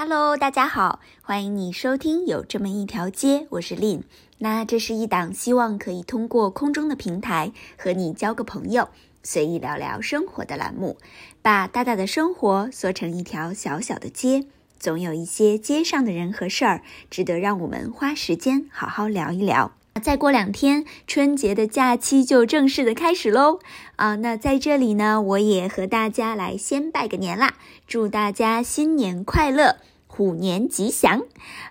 [0.00, 4.02] Hello，大家好，欢迎你收听有这么一条街，我是 Lin。
[4.38, 8.90] 那这是一档希望可以通过空中的平台和你交个朋友，
[9.24, 10.98] 随意聊聊生活的栏目，
[11.42, 14.46] 把大大的生活缩成一条小小的街，
[14.78, 19.72] 总有一些街上的人和事儿值得让我们花时间好好聊一聊。
[19.98, 23.58] 再过两天，春节的假期就正式的开始喽！
[23.96, 27.54] 啊，那在这里呢，我也和大家来先拜个年啦，
[27.86, 29.76] 祝大家新年快乐，
[30.06, 31.22] 虎年吉祥！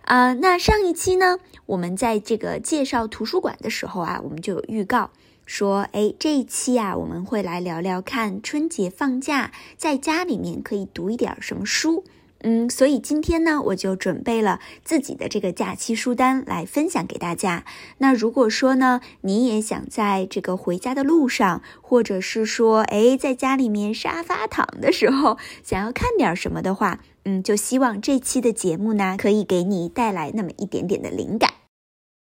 [0.01, 5.11] 啊，那上一期呢，我们在这个介绍图书馆的时候啊，我们就有预告
[5.45, 12.03] 说，哎，这一期啊，我们会来聊聊看春节放假在家里面可以读一点什么书。
[12.41, 17.65] 嗯，所以今天呢，我就准备了自己的这个假期书单来分享给大家。
[17.97, 31.53] 那如果说呢，你也想在这个回家的路上，或者是说，哎，在家里面沙发躺的时候，想要看点什么的话，嗯，就希望这期的节目呢，可以给你带来那么一点点的灵感。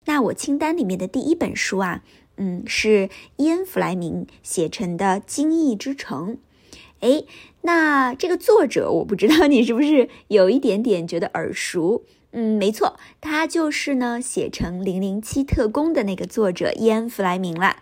[0.05, 2.03] 那我清单里面的第一本书啊，
[2.37, 6.37] 嗯，是伊恩·弗莱明写成的《惊异之城》。
[7.01, 7.25] 哎，
[7.63, 12.05] 那这个作者我不知道你是不是有一点点觉得耳熟？
[12.33, 17.79] 嗯，没错，他就是呢写成《零零七特工》的那个作者伊恩·弗莱明了。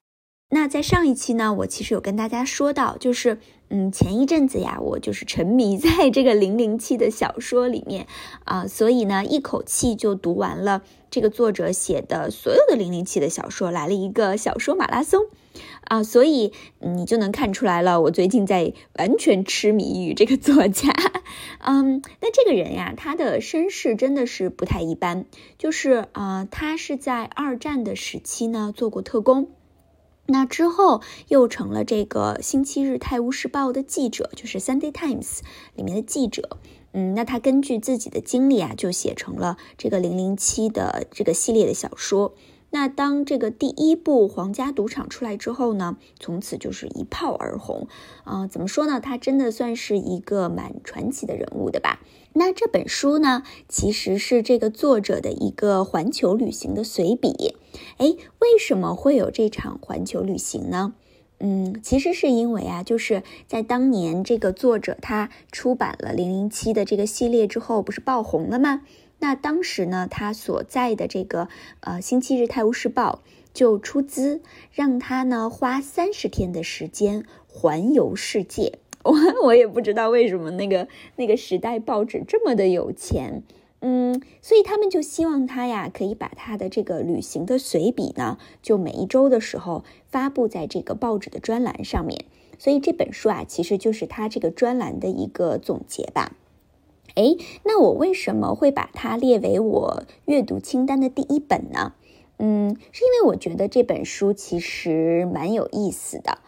[0.51, 3.39] 那在上一期呢，我其实有跟大家说到，就是
[3.71, 8.09] 嗯，前一阵子呀，我就是沉迷在这个零零七的小说里面
[8.45, 15.27] 啊，所以呢，一口气就读完了这个作者写的所有的零零七的小说，来了一个小说马拉松。
[15.83, 20.93] 啊，所以你就能看出来了，我最近在完全痴迷于这个作家。
[21.59, 25.27] 嗯，那这个人呀，他的身世真的是不太一般，
[25.59, 29.49] 就是啊，他是在二战的时期呢做过特工，
[30.31, 35.25] 那之后又成了这个《星期日泰晤士报》的记者，就是《Sunday Times》
[35.75, 36.59] 里面的记者。
[36.93, 42.35] 嗯，那他根据自己的经历啊，就写成了这个零零七的这个系列的小说。
[42.71, 47.89] 那当这个第一部《皇家赌场》出来之后呢，从此就是一炮而红，
[48.23, 49.01] 啊，怎么说呢？
[49.01, 52.01] 他真的算是一个蛮传奇的人物的吧？
[52.33, 57.57] 那这本书呢，其实是这个作者的一个环球旅行的随笔。
[57.99, 60.95] 哎，为什么会有这场环球旅行呢？
[61.41, 68.83] 嗯，其实是因为啊，就是在当年这个作者他出版了《零零七》的这个系列之后，不是爆红了吗？
[69.19, 71.49] 那当时呢，他所在的这个
[71.81, 78.79] 呃《星期日泰晤士报》就出资让他呢花三十天的时间环游世界。
[79.03, 83.43] 我我也不知道为什么那个那个时代报纸这么的有钱，
[83.81, 92.25] 嗯，所以他们就希望他呀可以把他的这个旅行的随笔呢，就每一周的时候发布在这个报纸的专栏上面。
[92.59, 96.37] 所以这本书啊，其实就是他这个专栏的一个总结吧。
[97.15, 101.95] 哎，那我为什么会把它列为我阅读清单的第一本呢？
[102.39, 106.39] 嗯，是因为我觉得这本书其实蛮有意思的。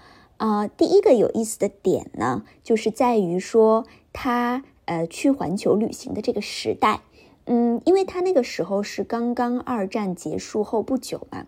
[0.42, 7.02] 啊，第一个有意思的点呢，就是在于说他呃去环球旅行的这个时代。
[7.44, 11.46] 嗯，因为他那个时候是刚刚二战结束后不久嘛。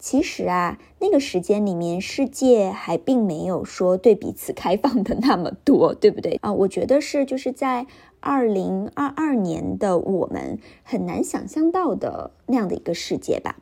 [0.00, 6.52] 其实啊，那个时间里面，世界还并没有说对彼此开放的那么多，对不对啊？
[6.52, 7.86] 我觉得是就是在。
[8.24, 13.56] 二零二二年的我们很难想象到的那样的一个世界吧，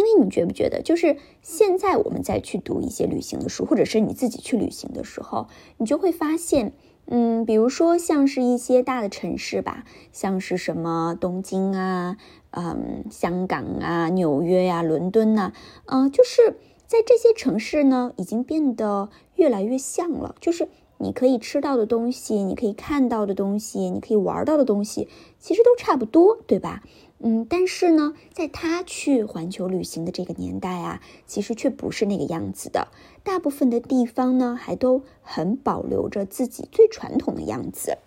[0.00, 6.72] 因为你觉不觉得，就是现在我们再去读一些旅行的书，或者是你自己去旅行的时候，你就会发现，
[7.04, 12.16] 嗯，比如说像是一些大的城市吧，像是什么东京啊，
[12.52, 15.52] 嗯，香港啊，纽约呀，伦敦呐，
[15.84, 16.56] 嗯，就是
[16.86, 20.68] 在这些城市呢，已经变得越来越像了，就是。
[21.02, 25.08] 你可以吃到的东西，你可以看到的东西，你可以玩到的东西，
[25.38, 26.82] 其实都差不多，对吧？
[27.22, 32.88] 嗯，但是呢，在他去环球旅行的这个年代啊，其实却不是那个样子的。
[33.22, 37.98] 大部分的地方呢，还都很保留着自己最传统的样子。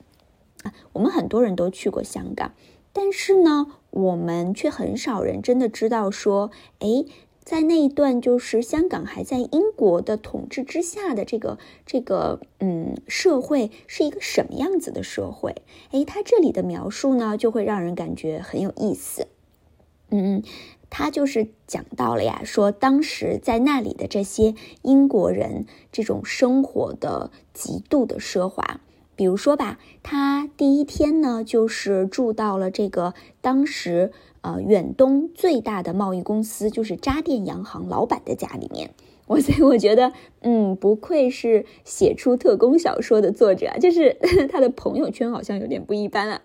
[0.64, 2.54] 啊，我们很多人都去过香港，
[2.92, 6.50] 但是呢，我们却很少人真的知道说，
[6.80, 7.06] 哎。
[7.44, 15.54] 在那一段，就是香港还在英国的统治之下的这个这个嗯社会是一个什么样子的社会？
[15.92, 19.28] 诶，他这里的描述呢，就会让人感觉很有意思。
[20.10, 20.42] 嗯，
[20.90, 28.80] 他就是讲到了呀，说当时在那里的这些英国人这种生活的极度的奢华。
[29.16, 34.14] 比如说吧，他第一天呢，就是住到了这个当时。
[34.44, 38.92] 呃，远东最大的贸易公司就是渣甸洋行老板的家里面，
[39.26, 40.12] 我 所以我觉得，
[40.42, 44.18] 嗯，不愧是写出特工小说的作者，就是
[44.52, 46.42] 他的朋友圈好像有点不一般啊。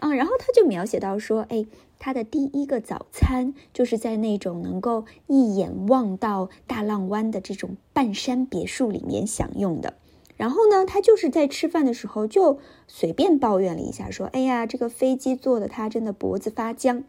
[0.00, 1.64] 嗯，然后他就描写到说，哎，
[1.98, 9.94] 他的第一个早餐就是在那种能够一眼望到大浪湾的这种半山别墅里面享用的。
[10.36, 17.04] 然后呢，他就是在吃饭的时候就随便抱怨了一下，说，哎呀，这个飞机坐的他真的脖子发僵。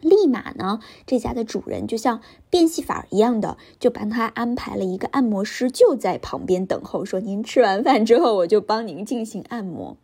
[0.00, 9.96] 立马呢，这家的主人就像变戏法一样的，就帮他安排了一个按摩师，就在旁边等候，说您吃完饭之后，我就帮您进行按摩。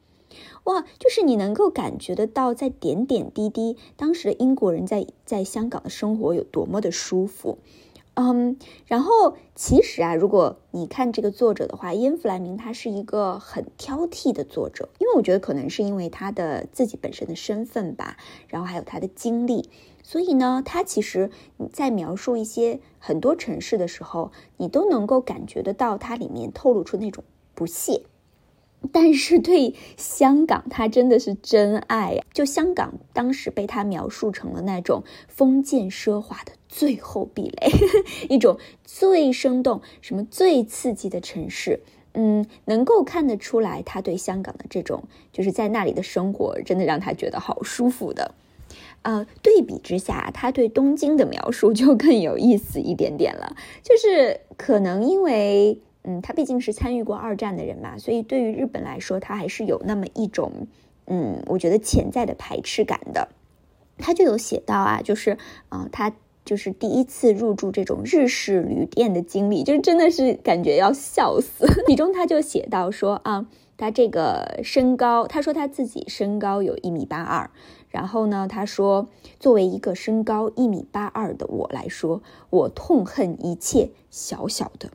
[0.65, 7.59] 哇，就是你能够感觉得到，在点点滴滴，当时的英国人在在香港的生活有多么的舒服。
[8.17, 8.57] 嗯，
[8.87, 18.17] 然后其实啊，如果你看这个作者的话，伊恩·弗莱明他是一个很挑剔的作者，因为我觉得可能是因为他的自己本身的身份吧，
[18.47, 19.69] 然后还有他的经历，
[20.05, 21.31] 所以呢，他其实
[21.73, 27.25] 在描述一些很多城市的时候，你都能够感觉得到它里面透露出那种
[27.55, 28.05] 不屑。
[28.93, 32.25] 但是对香港，他真的是真爱呀！
[32.33, 37.71] 就香港当时被他描述成了那种封建奢华的最后壁垒，
[38.29, 41.81] 一种最生动、什么最刺激的城市。
[42.13, 48.35] 嗯，能够看得出来，他对香港的这种就是在那里的生活，真的让他觉得好舒服的。
[49.03, 55.79] 呃，对比之下，他对东京的描述就更有意思一点点了，就是可能因为。
[56.05, 60.67] 嗯，他毕竟是参与过二战的人嘛，所以对于日本来说，他还是有那么一种，
[61.07, 63.29] 嗯，我觉得潜在的排斥感的。
[63.97, 65.39] 他就有写到啊，就是
[65.71, 66.13] 啊，他
[66.45, 71.67] 就是第一次入住这种日式旅店的经历，就是真的是感觉要笑死。
[71.89, 73.47] 其中他就写到说啊，
[73.79, 77.49] 他这个身高，他说他自己身高有一米八二，
[77.89, 79.09] 然后呢，他说
[79.41, 82.21] 作为一个身高一米八二的我来说，
[82.51, 84.91] 我痛恨一切小小的。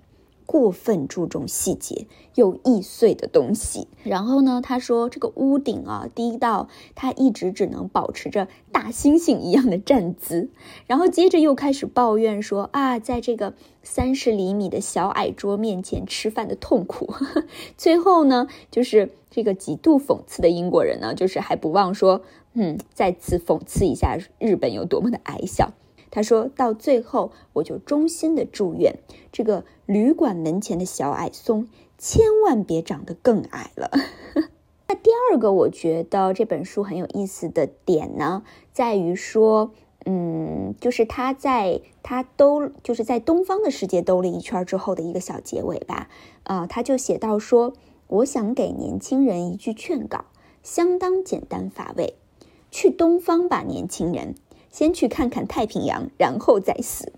[0.49, 3.87] 过分注重细节又易碎的东西。
[4.01, 10.49] 然后呢，他说这个屋顶啊低到他一直只能保持着大猩猩一样的站姿。
[10.87, 13.53] 然后接着又开始抱怨说啊，在这个
[13.83, 17.13] 三十厘米的小矮桌面前吃饭的痛苦。
[17.77, 22.23] 最后呢，就是这个极度讽刺的英国人呢，就是还不忘说，
[22.53, 25.73] 嗯，再次讽刺一下日本有多么的矮小。
[26.11, 28.95] 他说到最后，我就衷心的祝愿
[29.31, 31.67] 这个旅馆门前的小矮松
[31.97, 33.91] 千万别长得更矮了。
[34.87, 39.71] 那第二个，我觉得这本书很有意思的点呢，在于说，
[40.05, 46.09] 嗯，就是他在他兜，就是在东方的世界兜了一圈之后的一个小结尾吧。
[46.43, 47.73] 啊，他就写到说，
[48.07, 50.25] 我想给年轻人一句劝告，
[50.63, 52.15] 相当简单乏味，
[52.71, 54.33] 去东方吧，年轻人。
[54.71, 57.11] 先去看看太平洋，然后再死。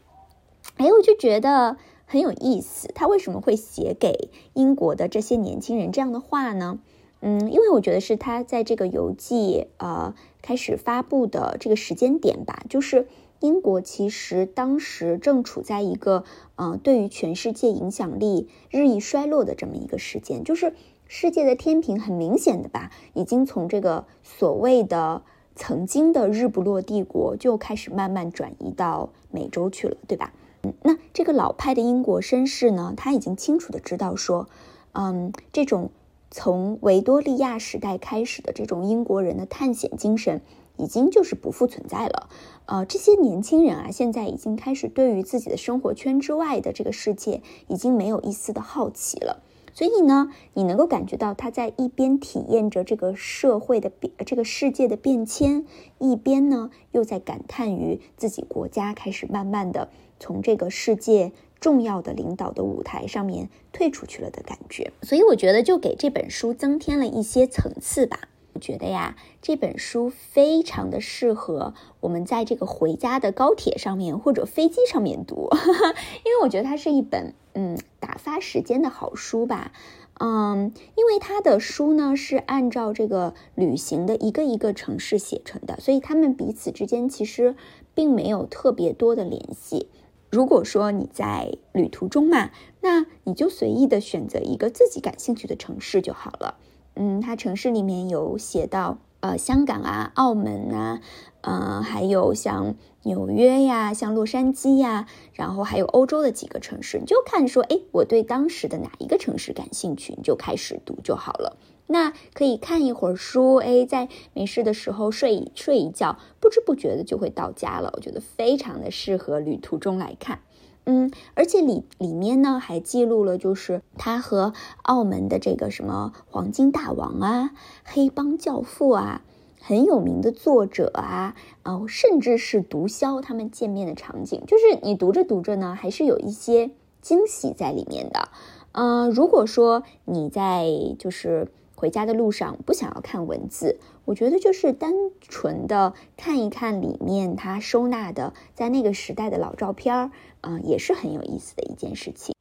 [0.78, 2.90] 哎，我就觉得很有意思。
[2.96, 6.80] 他为什么会写给英国的这些年轻人这样的话呢？
[7.20, 12.64] 嗯，因为我觉得是他在这个游记呃开始发布的这个时间点吧。
[12.70, 13.08] 就是
[13.42, 16.24] 英国其实当时正处在一个
[16.56, 20.44] 嗯对于全世界影响力日益衰落的这么一个时间。
[20.44, 20.74] 就是
[21.08, 25.24] 世界的天平很明显的吧，已经从这个所谓的。
[25.56, 30.34] 曾经的日不落帝国就开始慢慢转移到美洲去了，对吧？
[30.64, 34.48] 嗯，那这个老派的英国绅士呢，他已经清楚的知道说，
[34.94, 35.90] 嗯，这种
[36.30, 40.42] 从维多利亚时代开始的这种英国人的探险精神，
[40.78, 42.30] 已经就是不复存在了。
[42.68, 49.42] 呃，这些年轻人啊，现在已经开始对于自己的生活圈之外的这个世界，已经没有一丝的好奇了。
[49.74, 55.66] 所以呢，你能够感觉到他在一边体验着这个社会的变，这个世界的变迁，
[56.00, 64.92] 一边呢又在感叹于自己国家开始慢慢的从这个世界重要的领导的舞台上面退出去了的感觉。
[65.02, 68.28] 所以我觉得就给这本书增添了一些层次吧。
[68.54, 75.48] 我觉得呀，这本书非常的适合我们在这个回家的高铁上面或者飞机上面读，
[76.26, 77.78] 因为我觉得它是一本嗯
[78.12, 79.72] 打发时间的好书吧。
[80.20, 87.56] 嗯，因为他的书呢是按照这个旅行的一个一个城市写成的，所以他们彼此之间其实
[87.96, 89.88] 并没有特别多的联系。
[90.30, 92.52] 如果说你在旅途中嘛，
[92.82, 96.58] 那你就随意的选择一个自己感兴趣的城市就好了。
[96.96, 101.00] 嗯，他城市里面有写到，呃，香港啊、澳门啊，
[101.42, 111.58] 呃，还有像纽约呀、像洛杉矶呀，然后还有欧洲的几个城市，你就看说，哎，我对当时的哪一个城市感兴趣，你就开始读就好了。
[111.88, 117.92] 那可以看一会儿书，哎，在没事的时候睡睡一觉，不知不觉的就会到家了。
[117.94, 120.40] 我觉得非常的适合旅途中来看。
[120.86, 127.52] 嗯，而且里里面呢还记录了，就是他和澳门的这个什么黄金大王啊、
[127.84, 129.22] 黑帮教父啊，
[129.62, 136.72] 很有名的作者啊，哦，甚至是毒枭他们见面的场景，就是你读着读着呢，还是有一些
[137.02, 138.30] 惊喜在里面的。
[138.72, 140.66] 嗯，如果说你在
[140.98, 150.12] 就是回家的路上不想要看文字，我觉得就是单纯的看一看里面他收纳的在那个时代的老照片儿，
[150.42, 152.36] 嗯，也是很有意思的一件事情。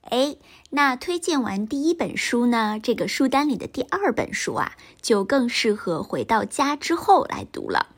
[0.00, 0.36] 哎，
[0.70, 7.93] 那推荐完第一本书呢，这个书单里的第二本书啊，就更适合回到家之后来读了。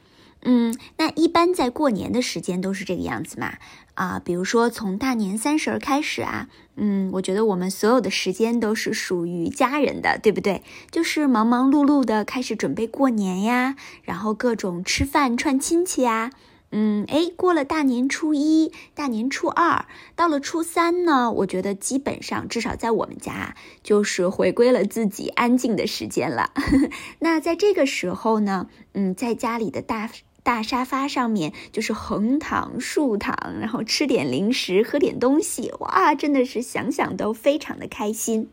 [0.49, 3.55] 嗯，那一般在过年的时间都是这个样子嘛？
[3.95, 10.63] 啊，比如说从大年三十儿开始啊，嗯，我觉得我们所有的时间都是属于家人的，对不对？
[10.93, 13.75] 就是忙忙碌碌的开始准备过年呀，
[14.05, 16.31] 然后各种吃饭串亲戚呀。
[16.73, 19.87] 嗯，哎，过了大年初一、大年初二，
[20.17, 26.53] 到了初三呢，我觉得基本上至少在我们家就是回归了自己安静的时间了。
[27.21, 30.09] 那在这个时候呢，嗯，在家里的大
[30.47, 38.49] 大沙发上面就是横躺、竖躺，然后吃点零食、喝点东西，哇，真的是想想都非常的开心。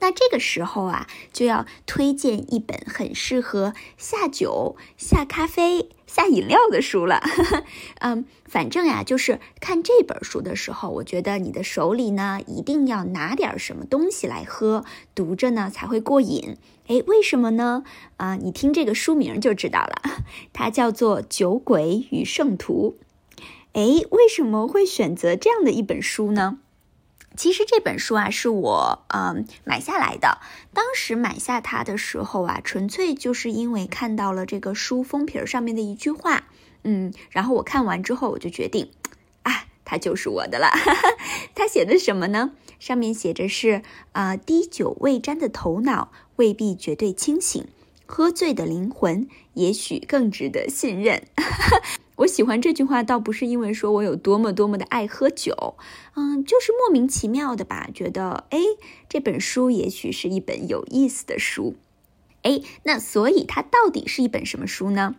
[0.00, 7.20] 那这个时候啊，就要推荐一本很适合下酒、下咖啡、下饮料的书了。
[8.00, 16.56] 嗯，反正呀，就是看这本书的时候，我觉得你的手里呢一定要拿点什么东西来喝，读着呢才会过瘾。
[16.86, 17.84] 哎，为什么呢？
[18.16, 22.96] 啊，你听这个书名就知道了，它叫做《酒鬼与圣徒》。
[23.74, 26.58] 哎，为什么会选择这样的一本书呢？
[27.38, 30.38] 其实这本书啊，是我嗯买下来的。
[30.74, 36.48] 当时买下它的时候啊，纯粹就是因为看到了这个书封皮上面的一句话，
[36.82, 38.90] 嗯，然后我看完之后，我就决定，
[39.44, 40.68] 啊，它就是我的了。
[41.54, 42.50] 它写的什么呢？
[42.80, 47.68] 上面写着是啊，滴酒未沾的头脑未必绝对清醒，
[48.10, 51.22] 喝醉的灵魂也许更值得信任。
[52.16, 55.76] 我喜欢这句话，倒不是因为说我有多么多么的爱喝酒，
[56.16, 58.58] 嗯，就是莫名其妙的吧，觉得哎，
[59.08, 61.76] 这本书也许是一本有意思的书，
[62.42, 65.14] 哎，那所以它到底是一本什么书呢？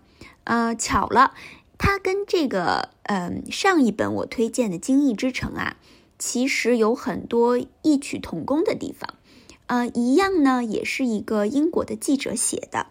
[0.46, 1.36] 呃，巧了，
[1.78, 5.78] 它跟这个嗯上一本我推荐的《精益之城》啊，
[6.18, 9.14] 其实有很多异曲同工的地方，
[9.70, 12.88] 呃，一样呢，也是一个英国的记者写的。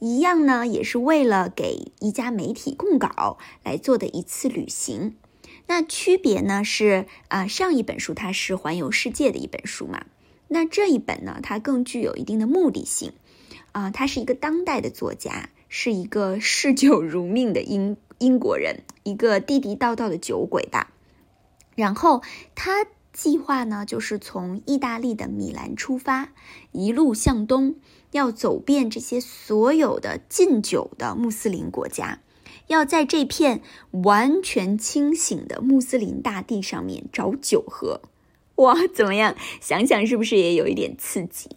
[0.00, 5.16] 一样呢，也是为了给一家媒体供稿来做的一次旅行。
[5.66, 10.06] 那区别呢是啊，上一本书它是环游世界的一本书嘛，
[10.48, 13.12] 那这一本呢，它更具有一定的目的性。
[13.72, 20.90] 啊，他是一个当代的作家，是一个嗜酒如命的英英国人，一个地地道道的酒鬼吧。
[21.74, 22.22] 然后
[22.54, 26.32] 他计划呢，就是从意大利的米兰出发，
[26.72, 27.76] 一路向东。
[28.10, 32.20] 要走遍这些所有的禁酒的穆斯林国家，
[32.68, 38.02] 要在这片完全清醒的穆斯林大地上面找酒喝，
[38.62, 39.34] 哇，怎么样？
[39.60, 41.56] 想想是不是也有一点刺激？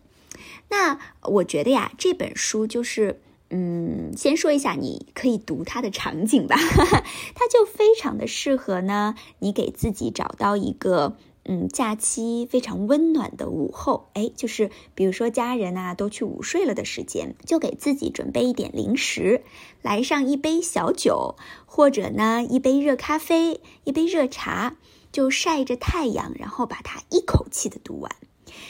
[0.70, 3.22] 那我觉得呀，这本书就是，
[3.52, 6.56] 嗯，先说一下你可以读它的场景吧，
[7.36, 11.18] 它就非常的适合呢，你给自己找到一个。
[11.50, 19.44] 嗯，假期非常温暖的午后，哎，就是比如说家人啊都去午睡了的时间，就给自己准备一点零食，
[19.82, 21.36] 来上一杯小酒，
[21.66, 24.76] 或者呢一杯热咖啡，一杯热茶，
[25.14, 28.12] 就晒着太阳，然后把它一口气的读完。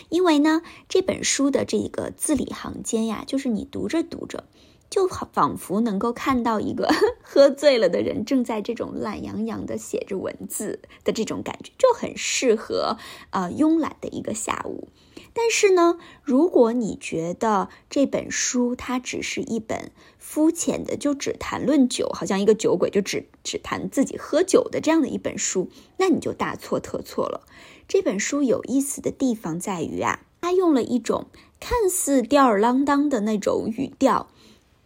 [0.10, 4.43] 因为呢，这本书的这个字里行间呀，就是你读着读着。
[4.89, 6.89] 就好，仿佛能够看到一个
[7.22, 12.98] 喝醉了的人正在这种懒洋洋的写着文字的这种感觉，就很适合
[13.32, 14.88] 啊慵懒的一个下午。
[15.34, 27.46] 但是呢，如果你觉得这本书它只是一本肤浅的，就只谈论酒，好像一个酒鬼就只只谈自己喝酒的这样的一本书，那你就大错特错了。
[27.88, 31.27] 这本书有意思的地方在于啊，它用了一种
[31.60, 34.29] 看似吊儿郎当的那种语调。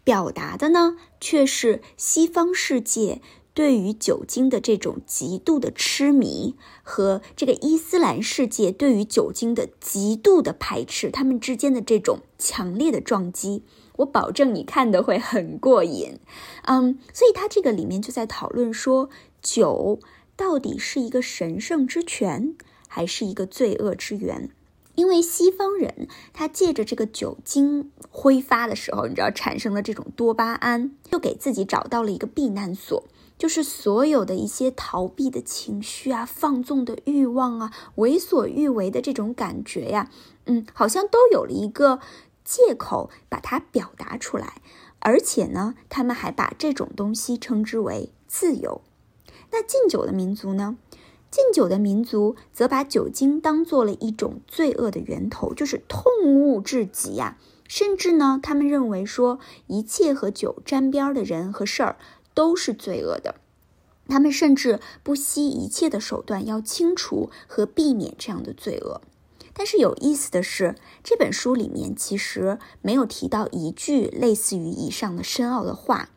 [0.04, 3.22] 表达的呢，却是西方世界
[3.54, 13.64] 对于酒精的这种极度的痴迷，和这个伊斯兰世界对于酒精的极度的排斥，他们之间的这种强烈的撞击。
[13.98, 16.18] 我保证你看的会很过瘾，
[16.64, 19.10] 嗯，所以他这个里面就在讨论说，
[19.42, 20.00] 酒
[20.36, 22.56] 到底是一个神圣之泉，
[22.88, 24.50] 还是一个罪恶之源？
[24.96, 33.04] 因为西方人他借着这个酒精挥发的时候，你知道产生了这种多巴胺，就给自己找到了一个避难所，
[33.38, 40.10] 就是所有的一些逃避的情绪啊、放纵的欲望啊、为所欲为的这种感觉呀，
[40.46, 42.00] 嗯，好像都有了一个
[42.44, 44.62] 借口把它表达出来。
[45.00, 48.82] 而且呢，他们还把这种东西称之为自由。
[49.52, 50.78] 那禁酒的民族呢？
[51.32, 57.38] 禁酒的民族则把酒精当做了一种罪恶的源头，就是痛恶至极呀。
[57.70, 61.96] 甚至呢，他们认为说一切和酒沾边的人和事儿
[62.34, 63.36] 都是罪恶的。
[64.10, 69.02] 他们甚至不惜一切的手段要清除和避免这样的罪恶。
[69.54, 76.10] 但是有意思的是，这本书里面其实没有提到一句类似于以上的深奥的话。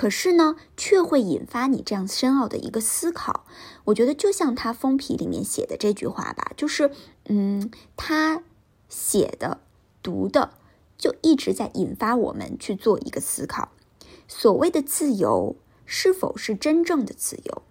[0.00, 3.44] 可是呢，却会引发你这样深奥的一个思考。
[3.84, 6.90] 我觉得就像他封皮里面写的这句话吧，就是，
[7.26, 8.42] 嗯，他
[8.88, 9.60] 写的、
[10.02, 10.54] 读的，
[10.96, 13.72] 就一直在引发我们去做一个思考：
[14.26, 15.54] 所谓的自由，
[15.84, 17.62] 是否是真正的自由？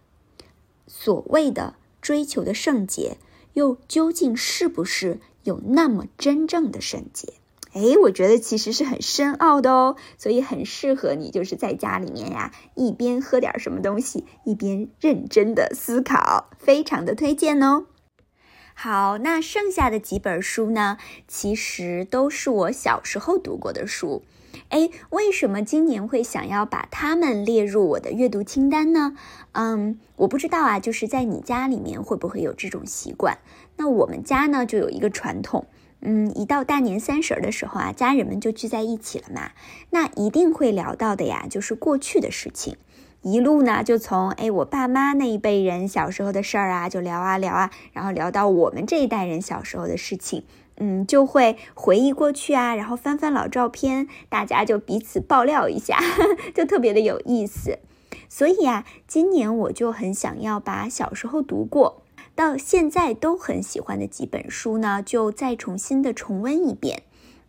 [0.86, 3.18] 所谓的追求的圣洁，
[3.54, 7.39] 又究竟是不是有那么真正的圣洁？
[7.74, 17.86] 哎，我觉得其实是很深奥的哦，所以很适合你，就是在家里面呀，一边喝点什么东西，一边认真的思考，非常的推荐哦。
[18.74, 20.98] 好，那剩下的几本书呢，
[21.28, 24.24] 其实都是我小时候读过的书。
[24.70, 29.16] 哎，为什么今年会想要把它们列入我的阅读清单呢？
[29.52, 33.38] 嗯，我不知道啊，就是在你家里面会不会有这种习惯？
[33.78, 35.68] 那我们家呢，就有一个传统。
[36.02, 39.52] 嗯，一到大年三十的时候啊，家人们就聚在一起了嘛。
[39.90, 42.78] 那一定会聊到的呀，就是过去的事情。
[43.22, 50.44] 一路呢，就从哎我爸妈那一辈人小时候的事儿啊，就聊啊聊啊，然后聊到我们这一代人小时候的事情。
[50.78, 56.00] 嗯，就会回忆过去啊，然后翻翻老照片，大家就彼此爆料一下，
[56.56, 57.80] 就特别的有意思。
[58.30, 62.04] 所以啊，今年我就很想要把小时候读过。
[62.40, 67.04] 到现在都很喜欢的几本书呢，就再重新的重温一遍。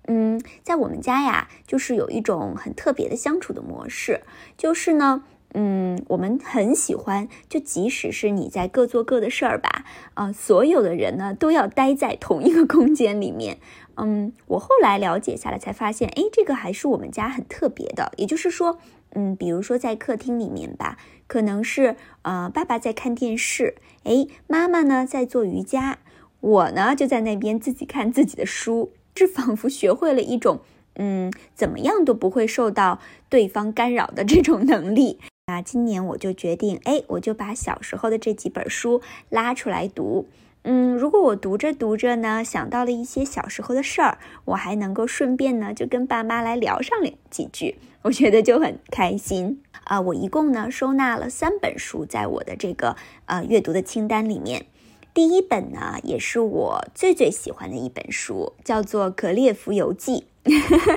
[0.08, 4.22] 嗯，在我们家呀，就是有一种很特别的相处的模式，
[4.56, 5.22] 就是呢，
[5.54, 13.58] 嗯，我们很喜欢，就即使是你在各做各的事儿吧，啊，所有的人呢都要待在同一个空间里面。
[13.94, 18.10] 嗯，我后来了解下来才发现，哎，这个还是我们家很特别的。
[18.16, 20.98] 也就是说，嗯，比如说在客厅里面吧。
[21.30, 25.98] 可能是呃，爸爸在看电视，哎，妈妈呢在做瑜伽，
[26.40, 30.60] 我呢就在那边自己看自己的书，是仿佛学会了一种
[30.94, 35.18] 嗯，怎么样都不会受到对方干扰的这种能力。
[35.46, 40.28] 那今年我就决定，哎，我就把小时候的这几本书拉出来读。
[40.62, 49.98] 嗯，如果我读着读着呢，想到了一些小时候的事儿，我还能够顺便呢，就跟爸妈来聊上两几句，我觉得就很开心啊。
[50.00, 52.94] 我一共呢收纳了三本书在我的这个
[53.24, 54.66] 呃阅读的清单里面，
[55.14, 60.26] 第一本呢也是我最最喜欢的一本书，叫做《格列佛游记》。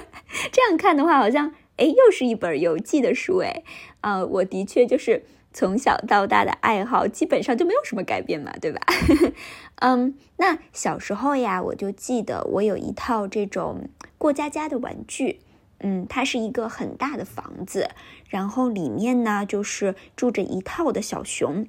[0.52, 3.63] 这样看的话，好像哎又是一本游记的书哎
[4.02, 5.23] 啊，我的确就是。
[5.54, 8.82] 从小到大的爱好基本上就没有什么改变嘛，对吧？
[9.80, 15.42] 嗯，那小时候呀，我就记得我有一套这种过家家的玩具，
[15.80, 17.89] 嗯，它是一个很大的房子，
[18.30, 21.68] 然后里面呢就是住着一套的小熊，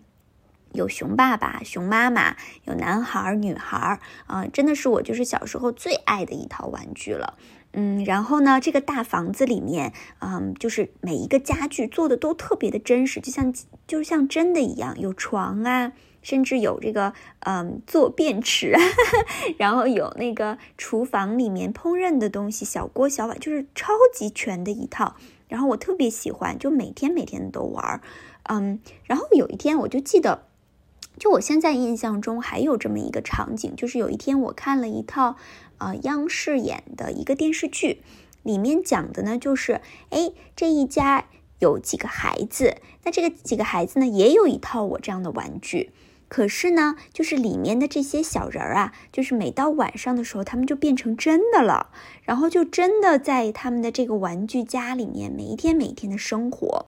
[0.73, 7.37] 有熊爸爸、熊妈妈，有男孩、女孩，啊，真的是我就是小时候最爱的一套玩具了。
[7.75, 13.53] 嗯，然后呢，这个大房子里面，嗯，就是每一个家具做的都特别的真实，就像
[13.87, 18.75] 就像真的一样，有床啊，甚至有这个嗯坐便池，
[19.59, 25.17] 然后有那个厨房里面烹饪的东西，小锅小碗，就是超级全的一套。
[25.49, 28.01] 然后我特别喜欢，就每天每天都玩儿，
[28.45, 30.47] 嗯，然后有一天我就记得。
[31.17, 35.37] 就我现在印象中还有这么一个场景，就是有一天我看了一套，
[35.79, 38.03] 呃，央视演的一个电视剧，
[38.43, 41.27] 里面讲的呢就是，哎，这一家
[41.59, 45.93] 有几个孩子，那这个几个孩子呢也有一套我这样的玩具，
[46.29, 51.91] 可是呢，就是里面的这些小人儿啊，就是每到晚上的时候，他们就变成真的了，
[52.23, 56.87] 然后就真的在他们的这个玩具家里面每一天每一天的生活。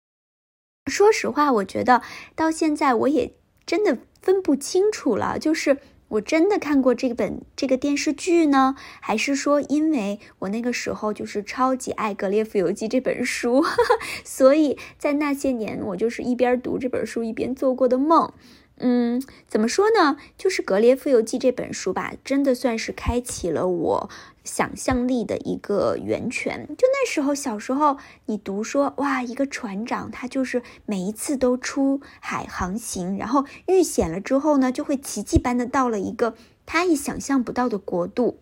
[0.91, 2.03] 说实话，我觉得
[2.35, 3.35] 到现在我也
[3.67, 3.99] 真的。
[4.25, 5.77] 分不清楚了，就是
[6.09, 13.65] 我真的看过这本这个电视剧呢，还是说因为我那个时候就是超级爱《格列夫游记》这本书，
[14.25, 18.33] 所以在那些年我就是一边读这本书一边做过的梦。
[18.79, 20.17] 嗯，怎么说呢？
[20.37, 24.11] 就是《格列夫游记》这本书吧，真的算是开启了我
[24.45, 26.67] 想象力的一个源泉。
[26.79, 38.39] 就那时候小时候，你读说哇，一个船长他就是每一次都出海航行，然后遇险了之后呢，就会奇迹般的到了一个他也想象不到的国度。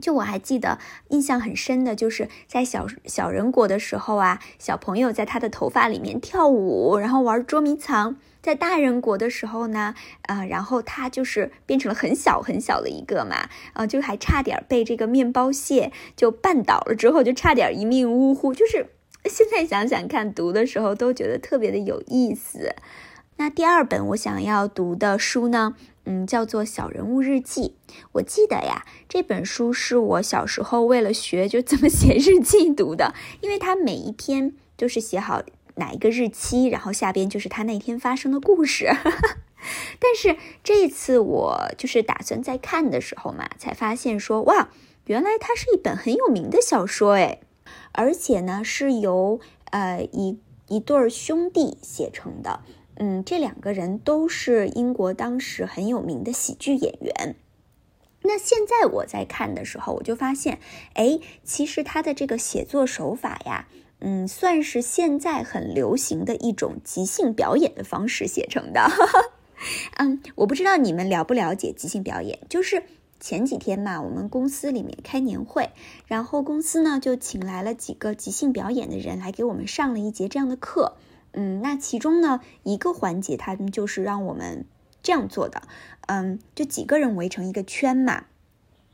[0.00, 8.16] 就我还记得印象很深的，就是在小小人国的时候啊，小朋友在他的头发里面跳舞，然后玩捉迷藏。
[8.42, 18.54] 在大人国的时候呢，呃，然后他就是变成了很小很小的一个嘛，呃，就还差点被这个面包蟹就绊倒了，之后就差点一命呜呼。
[18.54, 18.86] 就是
[19.28, 22.74] 现在想想看，读的时候都觉得特别的有意思。
[23.36, 25.74] 那第二本我想要读的书呢？
[26.04, 27.76] 嗯，叫做《小人物日记》。
[28.12, 35.42] 我记得呀，这本书是我小时候为了学就怎么 写日记读的，因为它每一篇都是写好
[35.76, 38.90] 哪一个日期，然后下边就是他那天发生的故事。
[40.00, 44.70] 但是这次我就是打算在看的时候嘛，才发现说，哇，
[45.04, 47.42] 原来它是一本很有名的小说诶，
[47.92, 49.38] 而且呢是由
[49.70, 52.60] 呃一一对兄弟写成的。
[53.02, 57.34] 嗯，这两个人都是英国当时很有名的喜剧演员。
[58.22, 60.58] 那现在我在看的时候，我就发现，
[60.92, 63.68] 哎，其实他的这个写作手法呀，
[64.00, 68.90] 嗯，算是现在很流行的一种即兴表演的方式写成的。
[69.96, 72.38] 嗯，我不知道你们了不了解即兴表演。
[72.50, 72.82] 就是
[73.18, 75.70] 前几天嘛，我们公司里面开年会，
[76.06, 80.98] 然后公司呢就请来了几个即兴表演的人来给我们上了一节这样的课。
[81.32, 84.64] 嗯，那其中呢一个环节，他们就是让我们
[85.02, 85.62] 这样做的。
[86.06, 88.24] 嗯，就几个人围成一个圈嘛，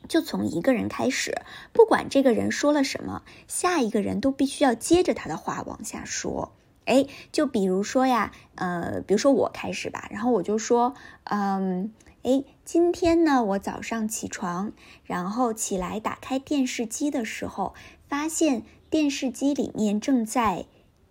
[0.07, 1.35] 就从一个人开始，
[1.73, 6.53] 不管这个人说了什么，下一个人都必须要接着他的话往下说。
[6.85, 10.95] 哎，就比如说呀，呃，比如说我开始吧，然后我就说，
[11.25, 14.73] 嗯，哎，今天呢，我早上起床，
[15.05, 17.75] 然后起来打开电视机的时候，
[18.09, 20.67] 发现电视机里面正在。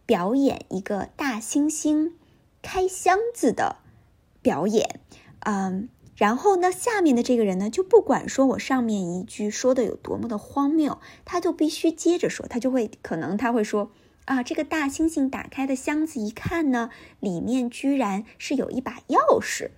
[0.06, 2.12] 表演一个大猩猩
[2.62, 3.78] 开箱子的
[4.41, 5.00] 表演，
[5.39, 13.91] 嗯，然后呢，下面的这个人呢，就不管说我上面一句说的有多么的荒谬，他就必须接着说，他就会可能他会说
[14.26, 16.89] 啊，这个大猩猩打开的箱子一看呢，
[17.20, 19.70] 里面居然是有一把钥匙，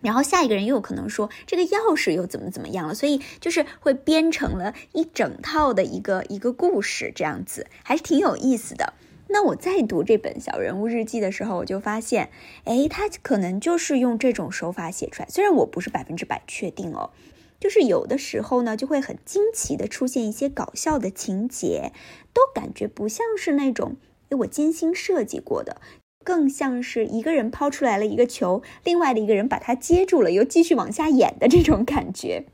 [0.00, 8.94] 然后下一个人又可能说这个钥匙又怎么怎么样了，所以就是会编成了一整套的一个一个故事，这样子还是挺有意思的。
[9.32, 12.28] 那我在读这本小人物日记的时候，我就发现，
[12.64, 15.28] 哎，他可能就是用这种手法写出来。
[15.30, 17.10] 虽然我不是百分之百确定哦，
[17.58, 21.92] 就是有的时候呢，就会很惊奇的出现一些搞笑的情节，
[22.34, 23.96] 都感觉不像是那种
[24.28, 25.80] 诶我精心设计过的，
[26.22, 32.44] 更像是一个人抛出来了一个球，另外的一个人把它接住了，又继续往下演的这种感觉。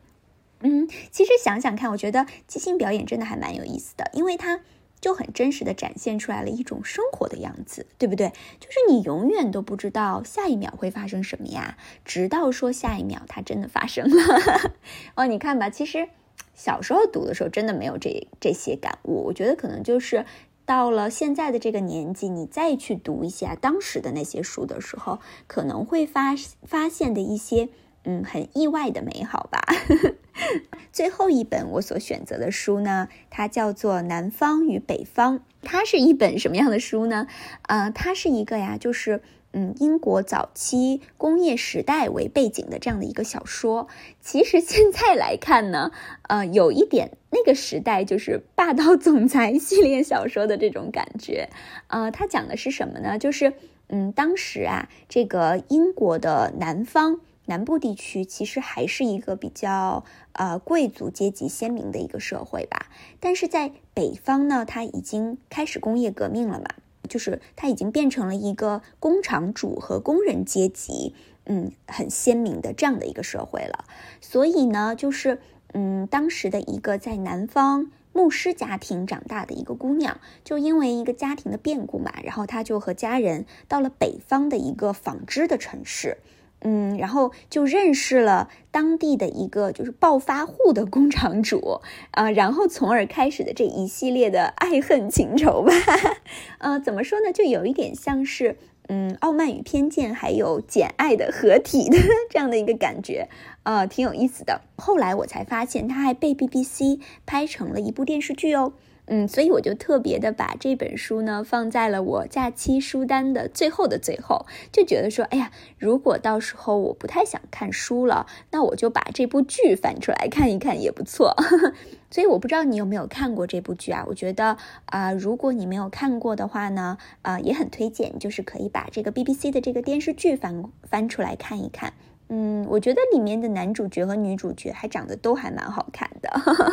[0.61, 4.61] 嗯，其实想想看，我觉得即兴表演真的还蛮有意思的，因为它。
[5.01, 8.33] 就很真实的展现出来了一种生活的样子，对不对？
[8.61, 14.73] 就是你永远都不知道下一秒会发生什么呀，直到说下一秒它真的发生了。
[15.17, 16.09] 哦，你看吧，其实
[16.55, 19.25] 小时候读的时候真的没有这这些感悟。
[19.27, 20.25] 我觉得可能就是
[20.65, 27.69] 到了现在的这个年纪，你再去读一下当时的那些书的时候，可能会发发现的一些。
[28.05, 29.61] 嗯，很意外的美好吧。
[30.93, 35.39] 最后一本我所选择的书呢，它叫做《南方与北方》。
[35.63, 37.27] 它是一本什么样的书呢？
[37.63, 39.21] 呃，它是一个呀，就是
[39.53, 43.89] 嗯，英国早期工业时代为背景的这样的一个小说。
[44.21, 45.91] 其实现在来看呢，
[46.29, 51.49] 呃，有一点那个时代就是霸道总裁系列小说的这种感觉。
[51.89, 53.19] 呃，它讲的是什么呢？
[53.19, 53.55] 就是
[53.89, 57.21] 嗯，当时啊，这个英国的南方。
[57.49, 66.67] 南部地区其实还是一个比较呃贵族阶级鲜明的一个社会吧，但是在北方呢，它已经开始工业革命了嘛，
[67.09, 71.15] 就是它已经变成了一个工厂主和工人阶级，
[71.47, 73.87] 嗯，很鲜明的这样的一个社会了。
[74.21, 75.41] 所以呢，就是
[75.73, 86.19] 嗯，当时的一个在南方牧师家庭长大的一个姑娘，就因为一个家庭的变故嘛，然后她就和家人到了北方的一个纺织的城市。
[86.61, 95.73] 嗯，然后就认识了当地的一个就是暴发户的工厂主啊，然后从而开始的这一系列的爱恨情仇吧。
[96.59, 97.33] 呃，怎么说呢？
[97.33, 98.57] 就有一点像是
[98.89, 101.99] 嗯，《傲慢与偏见》还有《简爱》的合体的
[102.31, 103.29] 这样的一个感觉，
[103.63, 104.63] 呃，挺有意思的。
[104.77, 108.73] 后来我才发现，他还被 BBC 拍成了一部电视剧哦。
[109.09, 121.35] 嗯，所以我就特别的把这本书呢放在了我假期书单的最后的最后，就觉得说，哎呀，如果到时候我不太想看书了，那我就把这部剧翻出来看一看也不错。
[122.11, 124.05] 所以我不知道你有没有看过这部剧啊？
[124.09, 131.93] 我觉得啊，如果你没有看过的话呢，啊，也很推荐，就是可以把这个 BBC 的这个电视剧翻翻出来看一看。
[132.31, 136.31] 嗯，我觉得里面的男主角和女主角还长得都还蛮好看的。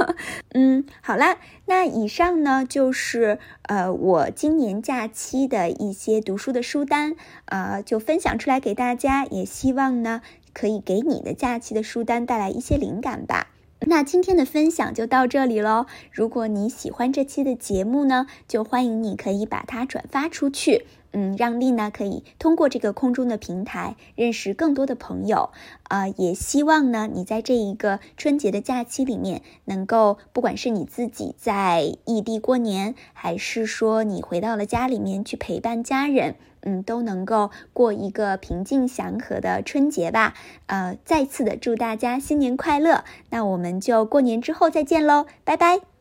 [0.53, 7.15] 嗯，好啦，那以上呢就是呃我今年假期的一些读书的书单，
[7.45, 10.21] 呃就分享出来给大家，也希望呢
[10.53, 13.47] 可以给你的假期的书单带来一些灵感吧。
[13.87, 15.85] 那今天的分享就到这里喽。
[16.11, 20.85] 如果你喜欢这期的节目呢，就欢迎你可以把它转发出去。
[21.17, 25.51] 嗯，让丽呢可以通过这个空中的平台认识更多的朋友，
[25.83, 40.33] 啊，也希望呢你在这一个春节的假期里面，能够不管是你自己在异地过年，还是说你回到了家里面去陪伴家人，嗯，都能够过一个平静祥和的春节吧。
[40.65, 45.94] 呃，再次的祝大家新年快乐，那我们就过年之后再见喽，拜拜。